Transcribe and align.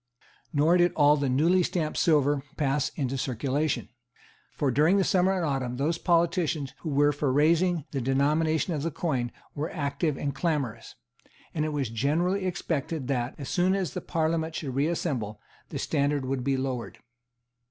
Nor 0.51 0.77
did 0.77 0.93
all 0.95 1.15
the 1.15 1.29
newly 1.29 1.61
stamped 1.61 1.95
silver 1.99 2.41
pass 2.57 2.89
into 2.95 3.19
circulation; 3.19 3.89
for 4.55 4.71
during 4.71 4.97
the 4.97 5.03
summer 5.03 5.31
and 5.31 5.45
autumn 5.45 5.77
those 5.77 5.99
politicians 5.99 6.73
who 6.79 6.89
were 6.89 7.11
for 7.11 7.31
raising 7.31 7.85
the 7.91 8.01
denomination 8.01 8.73
of 8.73 8.81
the 8.81 8.89
coin 8.89 9.31
were 9.53 9.69
active 9.69 10.17
and 10.17 10.33
clamorous; 10.33 10.95
and 11.53 11.65
it 11.65 11.69
was 11.71 11.89
generally 11.91 12.47
expected 12.47 13.07
that, 13.09 13.35
as 13.37 13.49
soon 13.49 13.75
as 13.75 13.93
the 13.93 14.01
Parliament 14.01 14.55
should 14.55 14.73
reassemble, 14.73 15.39
the 15.69 15.77
standard 15.77 16.25
would 16.25 16.43
be 16.43 16.57
lowered. 16.57 16.97